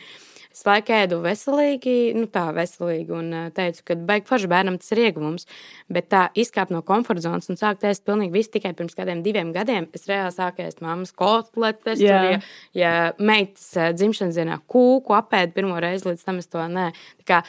[0.55, 5.01] Es laiku ēdu veselīgi, nu tā veselīgi, un teicu, ka baigi forši bērnam tas ir
[5.09, 5.43] ieguvums.
[5.91, 9.51] Bet tā izkāpt no komforta zonas un sākt ēst pilnīgi visu tikai pirms kādiem diviem
[9.55, 9.89] gadiem.
[9.95, 12.23] Es reāli sāku ēst mammas kotletes, yeah.
[12.23, 12.39] tur, ja,
[12.79, 13.67] ja meitas
[13.99, 16.87] dzimšanas dienā kūku apēdu pirmo reizi, līdz tam es to nē.
[17.27, 17.43] Kā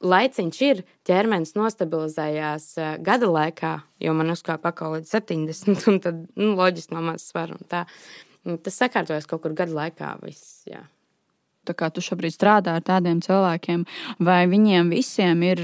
[0.00, 2.72] laiciņš ir, ķermenis nostabilizējās
[3.04, 7.60] gada laikā, jo man uzkāpa pakaļ līdz 70, un tad nu, loģiski no mazas svara.
[8.64, 10.16] Tas sakārtojas kaut kur gada laikā.
[10.24, 10.86] Viss, jā
[11.74, 13.84] kā tu šobrīd strādā ar tādiem cilvēkiem,
[14.22, 15.62] vai viņiem visiem ir,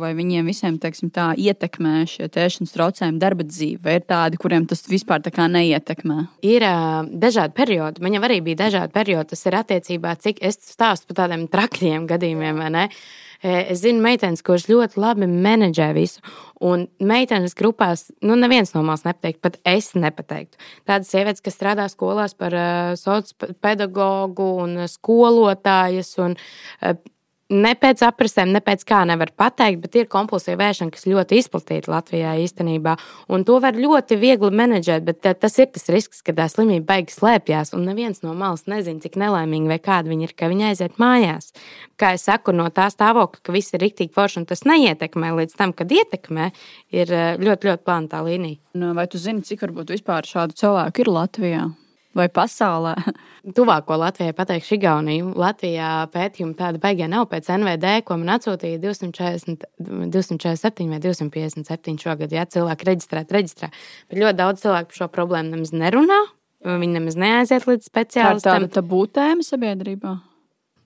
[0.00, 4.66] vai viņiem visiem, teiksim, tā ietekmē šie tēšanas traucējumi darba dzīve, vai ir tādi, kuriem
[4.70, 6.20] tas vispār tā kā neietekmē?
[6.46, 8.02] Ir uh, dažādi periodi.
[8.04, 9.30] Man jau arī bija dažādi periodi.
[9.34, 12.88] Tas ir attiecībā, cik es stāstu par tādiem trakiem gadījumiem, vai ne?
[12.88, 16.22] Uh, Es zinu, meitenes, kuras ļoti labi menedžē visu.
[16.64, 20.56] Un meitenes grupās, nu, neviens no malas nepateikt, pat es nepateiktu.
[20.88, 26.94] Tādas sievietes, kas strādā skolās par uh, sociālo pedagogu un skolotājas un uh,
[27.54, 31.92] ne pēc aprasēm, ne pēc kā nevar pateikt, bet ir kompulsīva ēšana, kas ļoti izplatīta
[31.92, 32.96] Latvijā īstenībā.
[33.32, 37.20] Un to var ļoti viegli menedžēt, bet tas ir tas risks, ka tā slimība beigas
[37.20, 40.98] slēpjas, un neviens no malas nezina, cik nelaimīgi vai kāda viņa ir, ka viņa aiziet
[41.02, 41.52] mājās.
[42.00, 45.56] Kā jau saku, no tā stāvokļa, ka viss ir rīktīgi forši un tas neietekmē līdz
[45.60, 46.50] tam, kad ietekmē,
[46.94, 48.60] ir ļoti, ļoti plāna tā līnija.
[48.74, 51.64] Nu, vai tu zini, cik varbūt vispār šādu cilvēku ir Latvijā?
[52.16, 52.94] Vai pasaulē?
[53.56, 55.32] Tuvāko Latvijai pateikšu Igauniju.
[55.40, 59.66] Latvijā pētījumi tāda baigā nav pēc NVD, ko man atsūtīja 240,
[60.14, 62.34] 247 vai 257 šogad.
[62.34, 63.72] Jā, cilvēki reģistrēt, reģistrē.
[64.10, 66.22] Bet ļoti daudz cilvēku par šo problēmu nemaz nerunā.
[66.64, 68.46] Viņi nemaz neaiziet līdz speciālistam.
[68.46, 70.14] Tā ir tāda tabū tēma sabiedrībā.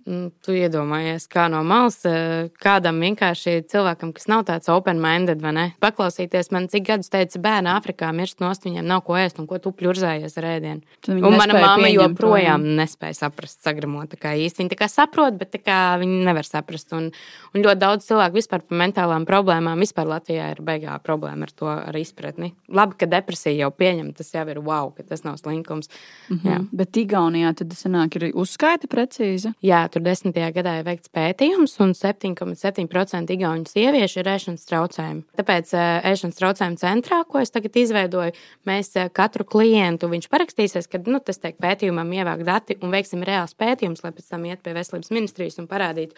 [0.08, 5.50] Mm, tu iedomājies, kā no malas eh, kādam vienkārši cilvēkam, kas nav tāds open-minded, vai
[5.52, 5.64] ne?
[5.84, 9.58] Paklausīties man, cik gadus teica, bērni Āfrikā mirst nost, viņiem nav ko ēst, un ko
[9.60, 10.96] tu pļurzājies ar ēdienu.
[11.12, 14.08] Un mana mamma joprojām nespēja saprast, sagramot.
[14.14, 16.94] Tā kā īsti viņi tā kā saprot, bet tā kā viņi nevar saprast.
[16.96, 17.10] Un,
[17.52, 21.68] un ļoti daudz cilvēku vispār par mentālām problēmām vispār Latvijā ir beigā problēma ar to
[21.74, 22.54] ar izpratni.
[22.72, 25.92] Labi, ka depresija jau pieņem, tas jau ir wow, ka tas nav slinkums.
[26.30, 26.48] Mm -hmm.
[26.48, 26.64] Jā.
[26.72, 29.52] Bet Igaunijā tad sanāk ir uzskaita precīzi?
[29.60, 35.24] Jā, tur desmitajā gadā ir veikts pētījums, un 7,7% igauņu sieviešu ir ēšanas traucējumi.
[35.38, 35.72] Tāpēc
[36.12, 38.36] ēšanas traucējumu centrā, ko es tagad izveidoju,
[38.68, 43.56] mēs katru klientu viņš parakstīsies, kad nu, tas tiek pētījumam ievākt dati un veiksim reāls
[43.58, 46.14] pētījums, lai pēc tam iet pie veselības ministrijas un parādītu,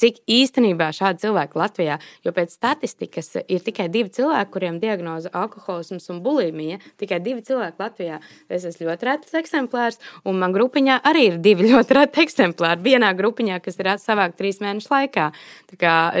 [0.00, 6.10] cik īstenībā šādi cilvēki Latvijā, jo pēc statistikas ir tikai divi cilvēki, kuriem diagnoze alkoholisms
[6.12, 6.80] un bulimija.
[7.00, 8.20] Tikai divi cilvēki Latvijā.
[8.48, 12.82] Es esmu ļoti retas eksemplārs, un man grupiņā arī ir divi ļoti reti eksemplāri.
[12.84, 15.30] Vienā grupiņā, kas ir savākti trīs mēnešu laikā.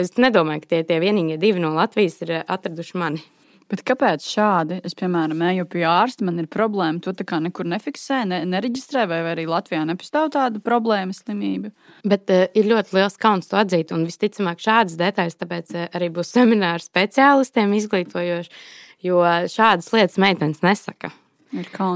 [0.00, 3.24] Es nedomāju, ka tie, tie vienīgie divi no Latvijas ir atraduši mani.
[3.72, 4.78] Bet kāpēc šādi?
[4.84, 9.06] Es, piemēram, eju pie ārsta, man ir problēma, to tā kā nekur nefiksē, ne, nereģistrē,
[9.08, 11.72] vai, arī Latvijā nepastāv tāda problēma, slimība.
[12.04, 16.12] Bet uh, ir ļoti liels kauns to atzīt, un visticamāk šādas detaļas, tāpēc uh, arī
[16.12, 18.64] būs seminārs speciālistiem izglītojoši,
[19.08, 21.14] jo šādas lietas meitenes nesaka.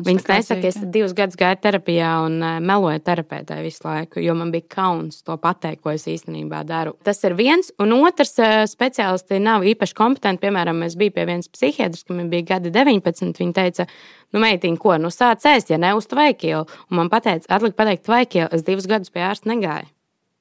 [0.06, 4.52] Viņas nesaka, es divus gadus gāju terapijā un uh, meloju terapeitē visu laiku, jo man
[4.54, 6.94] bija kauns to pateikt, ko es īstenībā daru.
[7.06, 10.44] Tas ir viens, un otrs uh, speciālisti nav īpaši kompetenti.
[10.46, 13.34] Piemēram, es biju pie vienas psihiatras, kam bija gadi 19.
[13.42, 13.88] Viņa teica,
[14.34, 16.66] nu, meitiņ, ko, nu, sāc ēst, ja neuz tvaikielu.
[16.88, 19.90] Un man pateica, atlika pateikt tvaikielu, es divus gadus pie ārsta negāju.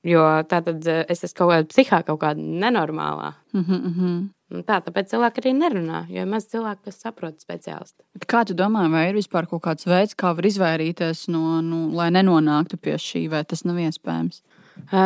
[0.08, 3.34] Jo tā tad es esmu kaut kāda psihā, kaut kāda nenormālā.
[3.54, 4.64] Mm -hmm.
[4.64, 8.00] Tā, tāpēc cilvēki arī nerunā, jo ir maz cilvēku, kas saprot speciālistu.
[8.32, 12.08] Kā tu domā, vai ir vispār kaut kāds veids, kā var izvairīties no, nu, lai
[12.16, 14.42] nenonāktu pie šī, vai tas nav iespējams?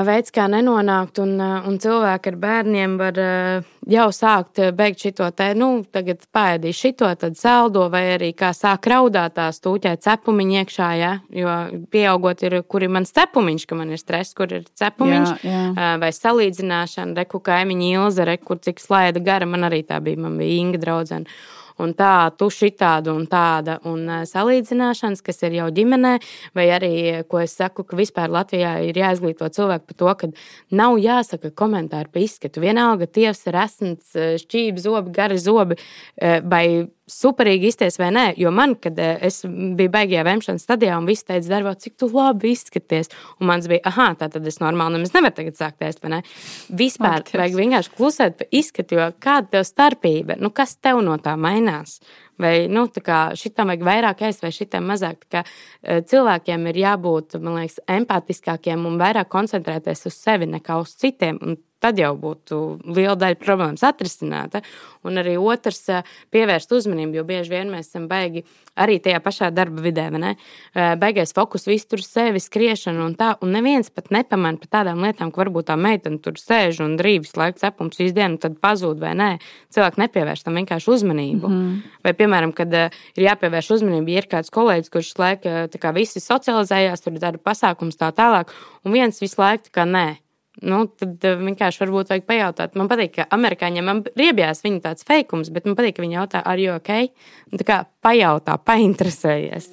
[0.06, 3.20] Veids, kā nenonākt, un, un cilvēki ar bērniem var
[3.90, 8.90] jau sākt beigt šito te, nu, tagad pēdī šito, tad saldo, vai arī kā sāk
[8.92, 11.14] raudāt tās tūķēt cepumiņu iekšā, ja?
[11.34, 11.56] jo
[11.94, 15.96] pieaugot ir, kur ir mans cepumiņš, ka man ir stress, kur ir cepumiņš, jā, jā.
[16.02, 20.62] vai salīdzināšana, reku kaimiņa ilze, reku, cik slaida gara, man arī tā bija, man bija
[20.62, 21.42] Inga draudzene
[21.82, 26.14] un tā, tu šitādu un tāda, un salīdzināšanas, kas ir jau ģimenē,
[26.58, 26.94] vai arī,
[27.30, 30.32] ko es saku, ka vispār Latvijā ir jāizglīto cilvēku par to, ka
[30.78, 32.64] nav jāsaka komentāri par izskatu.
[32.64, 34.16] Vienalga, tievs ir esants,
[34.46, 35.80] šķīvi zobi, gari zobi,
[36.22, 36.66] vai
[37.12, 38.26] superīgi izties vai nē.
[38.40, 42.10] Jo man, kad eh, es biju beigajā vēmšanas stadijā, un viss teica, darbo, cik tu
[42.14, 43.12] labi izskaties.
[43.40, 46.02] Un mans bija, ah, tā tad es normāli nemaz nevaru tagad sākt ēst?
[46.72, 47.38] Vispār Akties.
[47.38, 52.00] vajag vienkārši klusēt par izskatu, jo kāda tev starpība, nu kas tev no tā mainās?
[52.42, 52.88] Vai nu,
[53.38, 55.28] šitam vajag vairāk ēst, vai šitam mazāk.
[55.30, 55.44] Kā,
[55.84, 61.38] eh, cilvēkiem ir jābūt liekas, empātiskākiem un vairāk koncentrēties uz sevi nekā uz citiem.
[61.42, 62.58] Un tad jau būtu
[62.94, 64.62] liela daļa problēmas atrisināta.
[65.02, 65.88] Un arī otrs,
[66.30, 68.44] pievērst uzmanību, jo bieži vien mēs esam baigi
[68.78, 70.06] arī tajā pašā darba vidē.
[71.02, 73.32] Beigais fokus viss tur sevi, skriešana un tā.
[73.42, 77.34] Un neviens pat nepamanā par tādām lietām, ka varbūt tā meitene tur sēž un drīvis
[77.38, 79.32] laiku cepums visu dienu, tad pazūd vai nē.
[79.74, 81.48] Cilvēki nepievērš tam vienkārši uzmanību.
[81.50, 81.94] Mm -hmm.
[82.04, 87.14] Vai, piemēram, kad ir jāpievērš uzmanība, ja ir kāds kolēģis, kurš laika visi socializējās, tur
[87.14, 88.54] dara pasākums tā tālāk,
[88.86, 90.18] un viens visu laiku tā kā nē
[90.66, 92.78] nu, tad uh, vienkārši varbūt vajag pajautāt.
[92.80, 96.42] Man patīk, ka amerikāņiem man riebjās viņa tāds feikums, bet man patīk, ka viņi jautā,
[96.46, 96.92] ar jo ok?
[97.52, 99.72] Un tā kā pajautā, painteresējies.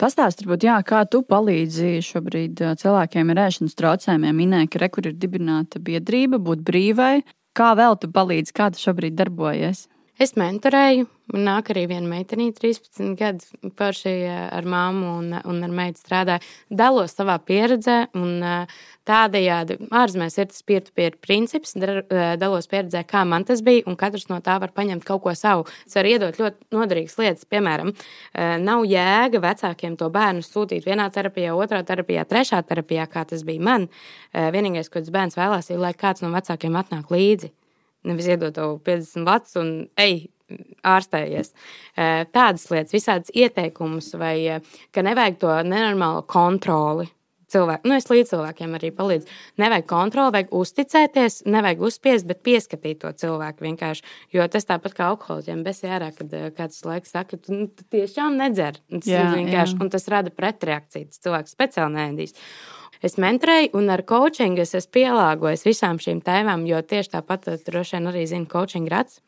[0.00, 4.38] Pastāst, varbūt, jā, kā tu palīdzi šobrīd cilvēkiem ar ēšanas traucējumiem.
[4.42, 7.16] Minēja, ka rekur ir dibināta biedrība, būt brīvai.
[7.54, 9.86] Kā vēl tu palīdzi, kā tu šobrīd darbojies?
[10.14, 15.72] Es mentorēju, man nāk arī viena meitene, 13 gadus, paši ar māmu un, un ar
[15.74, 16.44] meitu strādāju.
[16.70, 18.44] Dalos savā pieredzē, un
[19.10, 21.74] tādējādi ārzemēs ir tas peer-to-peer princips.
[21.74, 25.66] Dalos pieredzē, kā man tas bija, un katrs no tā var paņemt kaut ko savu.
[25.82, 27.50] Es varu iedot ļoti noderīgas lietas.
[27.50, 27.90] Piemēram,
[28.62, 33.66] nav jēga vecākiem to bērnu sūtīt vienā terapijā, otrā terapijā, trešā terapijā, kā tas bija
[33.66, 33.90] man.
[34.30, 37.50] Vienīgais, ko tas bērns vēlās, ir, lai kāds no vecākiem atnāk līdzi.
[38.04, 40.26] Nevis iedot tev 50 lats un ej,
[40.84, 41.52] ārstējies.
[41.96, 44.60] Tādas lietas, visādas ieteikumus, vai
[44.94, 47.08] ka nevajag to nenormālo kontroli.
[47.54, 49.28] Cilvēki, nu es līdz cilvēkiem arī palīdzu.
[49.62, 54.02] Nevajag kontroli, vajag uzticēties, nevajag uzspiest, bet pieskatīt to cilvēku vienkārši.
[54.34, 58.40] Jo tas tāpat kā alkoholismam, bez jārā, kad kāds laiks saka, tu, nu, tu tiešām
[58.40, 58.80] nedzer.
[58.96, 59.82] Tas jā, vienkārši, jā.
[59.84, 61.12] un tas rada pretreakciju.
[61.12, 62.34] Tas cilvēks speciāli nēdīs
[63.04, 67.98] es mentorēju, un ar coachingu es esmu pielāgojis visām šīm tēmām, jo tieši tāpat droši
[67.98, 69.20] vien arī zinu coaching rats,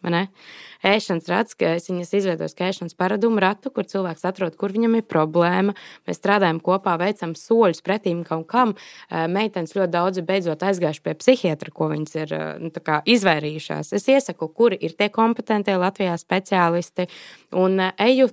[0.87, 4.99] ēšanas rats, ka es viņas izveidoju kā ēšanas paradumu ratu, kur cilvēks atrod, kur viņam
[4.99, 5.75] ir problēma.
[6.07, 8.75] Mēs strādājam kopā, veicam soļus pretīm kaut kam.
[9.11, 12.71] Meitenes ļoti daudz beidzot aizgājuši pie psihiatra, ko viņas ir nu,
[13.17, 13.93] izvairījušās.
[13.97, 17.09] Es iesaku, kuri ir tie kompetentie Latvijā speciālisti,
[17.57, 18.31] un eju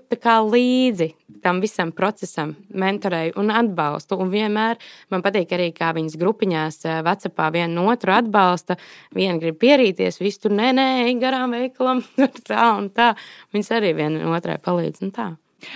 [0.53, 1.09] līdzi
[1.43, 4.17] tam visam procesam, mentorēju un atbalstu.
[4.21, 4.81] Un vienmēr
[5.13, 8.77] man patīk arī, kā viņas grupiņās, Vācijā viena otru atbalsta.
[9.15, 10.89] Viena grib pierīties, viss tur nē, nē,
[11.21, 12.03] garām veikalam,
[12.49, 13.13] tā un tā.
[13.55, 15.07] Viņas arī viena otrai palīdz.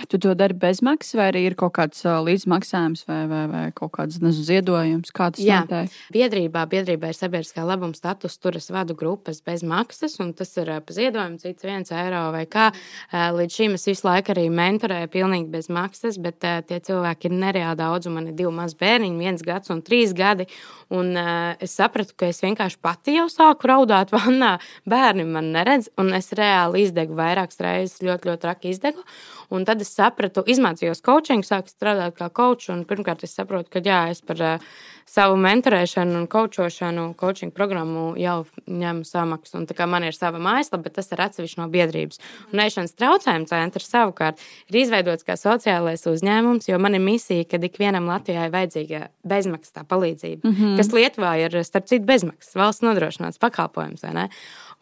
[0.08, 3.92] Tu to dari bez maksas, vai arī ir kaut kāds līdzmaksājums vai, vai, vai kaut
[3.96, 5.12] kāds nezinu, ziedojums?
[5.14, 5.94] Kā tas Jā, notiek?
[6.14, 10.70] Biedrībā, biedrībā ir sabiedriskā labuma status, tur es vadu grupas bez maksas, un tas ir
[10.84, 12.70] pa ziedojumu, cits viens eiro vai kā.
[13.12, 17.80] Līdz šim es visu laiku arī mentorēju pilnīgi bez maksas, bet tie cilvēki ir nereāli
[17.80, 20.48] daudz, un man ir divi mazi bērniņi, viens gads un trīs gadi.
[20.94, 24.54] Un es sapratu, ka es vienkārši pati jau sāku raudāt vannā.
[24.88, 29.04] Bērni man neredz, un es reāli izdegu vairākas reizes, ļoti, ļoti traki izdegu.
[29.54, 32.68] Un tad es sapratu, izmācījos coaching, sāku strādāt kā coach.
[32.88, 34.72] Pirmkārt, es saprotu, ka jā, es par uh,
[35.08, 39.56] savu mentorēšanu un coachošanu, coaching programmu jau ņemu samaksu.
[39.60, 42.20] Un, man ir sava mājaslapa, bet tas ir atsevišķi no biedrības.
[42.52, 47.60] Un ēšanas traucējumu centrs savukārt ir izveidots kā sociālais uzņēmums, jo man ir misija, ka
[47.70, 50.76] ikvienam Latvijai ir vajadzīga bezmaksas palīdzība, mm -hmm.
[50.76, 54.04] kas Lietuvā ir starp citu bezmaksas valsts nodrošināts pakalpojums.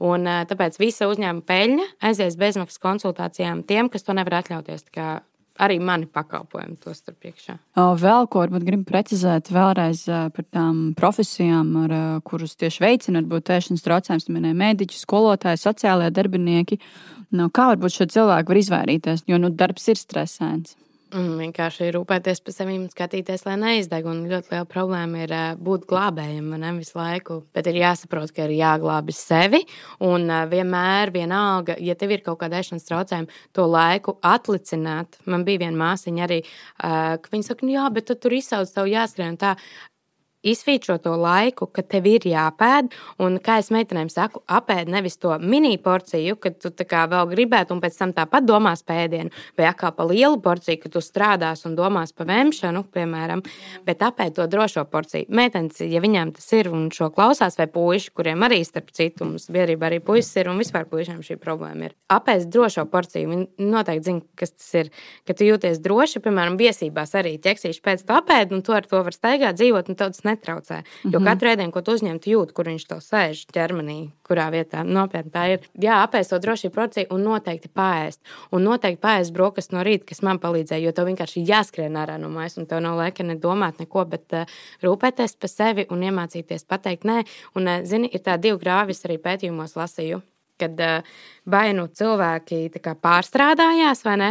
[0.05, 4.85] Un, tāpēc visa uzņēmuma peļņa aizies bezmaksas konsultācijām tiem, kas to nevar atļauties.
[5.57, 7.55] Arī mani pakalpojumi to starp priekšā.
[7.97, 11.95] Vēl ko varbūt gribu precizēt vēlreiz par tām profesijām, ar,
[12.29, 16.77] kurus tieši veicina varbūt ēšanas traucējums, minēja mediķi, skolotāji, sociālajie darbinieki.
[17.41, 20.77] Nu, kā varbūt šie cilvēki var izvairīties, jo nu, darbs ir stresēns?
[21.15, 24.09] Un vienkārši rūpēties par sevi skatīties, lai neizdeg.
[24.11, 27.37] Un ļoti liela problēma ir būt glābējam ne, visu laiku.
[27.55, 29.63] Bet ir jāsaprot, ka ir jāglābj sevi.
[30.03, 35.21] Un vienmēr, vienalga, ja tev ir kaut kāda ēšanas traucējuma, to laiku atlicināt.
[35.31, 36.41] Man bija viena māsiņa arī,
[36.83, 39.39] ka viņa saka, nu jā, bet tu tur izsauc, tev jāskrien.
[39.39, 39.55] Tā
[40.47, 42.93] izsvītro to laiku, kad tev ir jāpēd.
[43.23, 47.83] Un, kā es meitenēm saku, apēd nevis to mini porciju, kad tu vēl gribētu, un
[47.83, 52.15] pēc tam tāpat domās pēdienu, vai kā pa lielu porciju, kad tu strādās un domās
[52.17, 53.43] par vēmšanu, piemēram,
[53.87, 55.29] bet apēd to drošo porciju.
[55.29, 59.49] Meitenes, ja viņām tas ir un šo klausās, vai puiši, kuriem arī starp citu mums
[59.53, 61.97] biedrībā arī puisis ir, un vispār puišiem šī problēma ir.
[62.13, 64.93] Apēst drošo porciju, viņi noteikti zina, kas tas ir.
[65.27, 69.03] Kad tu jūties droši, piemēram, viesībās arī ķeksīši pēc tam apēd, un to ar to
[69.07, 70.83] var staigāt, dzīvot, un tev tas netraucē.
[71.05, 71.25] Jo mm -hmm.
[71.25, 75.31] katru ēdienu, ko tu uzņem, tu jūti, kur viņš to sēž ķermenī, kurā vietā nopietni
[75.31, 75.61] tā ir.
[75.81, 78.21] Jā, apēst to drošību porciju un noteikti pāriest.
[78.53, 82.29] Un noteikti pāriest brokastis no rīta, kas man palīdzēja, jo tev vienkārši jāskrien ārā no
[82.29, 84.47] mājas, un tev nav laika ne domāt neko, bet uh,
[84.83, 87.25] rūpēties par sevi un iemācīties pateikt nē.
[87.55, 90.23] Un, uh, zini, ir tā divi grāvis arī pētījumos lasīju
[90.59, 91.17] kad uh,
[91.47, 92.71] vai nu cilvēki
[93.03, 94.31] pārstrādājās, vai ne,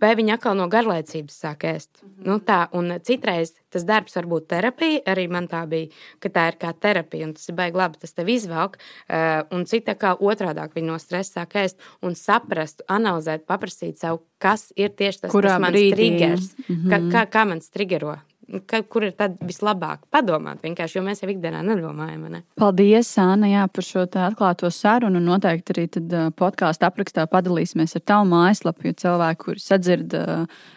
[0.00, 2.02] vai viņi atkal no garlaicības sāk ēst.
[2.02, 2.26] Mm -hmm.
[2.26, 6.48] nu, tā, un citreiz tas darbs var būt terapija, arī man tā bija, ka tā
[6.48, 10.16] ir kā terapija, un tas ir baigi labi, tas tev izvelk, uh, un cita kā
[10.16, 15.32] otrādāk viņi no stresa sāk ēst un saprast, analizēt, paprasīt sev, kas ir tieši tas,
[15.32, 16.90] Kurā kas man triggers, mm -hmm.
[16.90, 18.16] kā, kā, kā man triggero
[18.66, 22.28] ka, kur ir tad vislabāk padomāt vienkārši, jo mēs jau ikdienā nedomājam.
[22.32, 22.42] Ne?
[22.60, 25.22] Paldies, Anna, jā, par šo atklāto sarunu.
[25.22, 25.86] Noteikti arī
[26.38, 30.16] podkāstu aprakstā padalīsimies ar tavu mājaslapu, jo cilvēki, kuri sadzird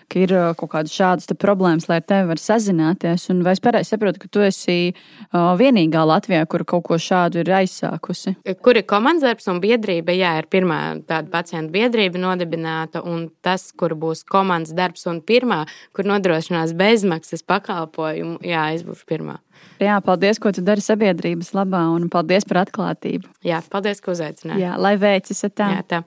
[0.10, 3.28] ka ir uh, kaut kādas šādas problēmas, lai ar tevi var sazināties.
[3.34, 7.44] Un vai es pareizi saprotu, ka tu esi uh, vienīgā Latvijā, kur kaut ko šādu
[7.44, 8.36] ir aizsākusi?
[8.66, 10.16] Kur ir komandas darbs un biedrība?
[10.18, 10.80] Jā, ir pirmā
[11.10, 15.62] tāda pacientu biedrība nodibināta, un tas, kur būs komandas darbs un pirmā,
[15.96, 19.38] kur nodrošinās bezmaksas pakalpojumu, jā, es būšu pirmā.
[19.80, 23.30] Jā, paldies, ko tu dari sabiedrības labā, un paldies par atklātību.
[23.45, 24.63] Jā, paldies, ka uzaicinājāt.
[24.63, 25.69] Jā, lai veicas tā.
[25.78, 26.02] Jā, tā.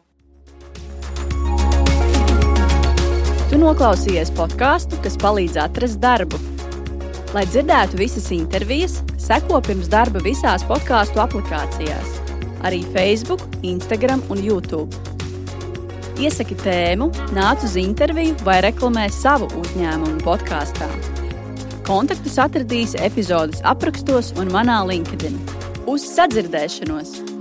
[3.52, 6.40] Tu noklausījies podkāstu, kas palīdz atrast darbu.
[7.36, 12.18] Lai dzirdētu visas intervijas, seko pirms darba visās podkāstu aplikācijās,
[12.64, 14.92] arī Facebook, Instagram un YouTube.
[16.20, 20.88] Iesaki tēmu, nāc uz interviju vai reklamē savu uzņēmumu podkāstā.
[21.82, 25.34] Kontaktus atradīsi epizodes aprakstos un manā LinkedIn.
[25.90, 27.31] Uz sadzirdēšanos!